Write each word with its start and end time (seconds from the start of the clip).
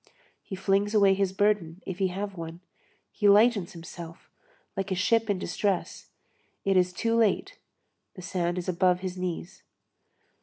He 0.41 0.55
flings 0.55 0.95
away 0.95 1.13
his 1.13 1.31
burden, 1.31 1.83
if 1.85 1.99
he 1.99 2.07
have 2.07 2.35
one, 2.35 2.61
he 3.11 3.29
lightens 3.29 3.73
himself, 3.73 4.31
like 4.75 4.89
a 4.91 4.95
ship 4.95 5.29
in 5.29 5.37
distress; 5.37 6.07
it 6.65 6.75
is 6.75 6.91
too 6.91 7.13
late, 7.15 7.59
the 8.15 8.23
sand 8.23 8.57
is 8.57 8.67
above 8.67 9.01
his 9.01 9.15
knees. 9.15 9.61